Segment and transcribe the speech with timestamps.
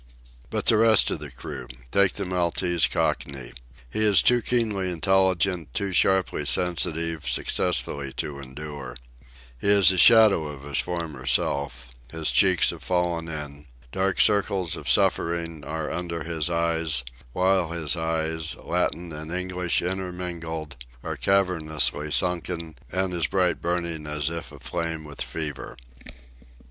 [0.49, 1.67] But the rest of the crew!
[1.91, 3.53] Take the Maltese Cockney.
[3.87, 8.95] He is too keenly intelligent, too sharply sensitive, successfully to endure.
[9.59, 11.87] He is a shadow of his former self.
[12.11, 13.67] His cheeks have fallen in.
[13.91, 20.77] Dark circles of suffering are under his eyes, while his eyes, Latin and English intermingled,
[21.03, 25.77] are cavernously sunken and as bright burning as if aflame with fever.